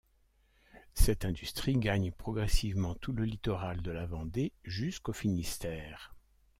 [0.95, 6.15] Cette industrie gagne progressivement tout le littoral de la Vendée jusqu'au Finistère.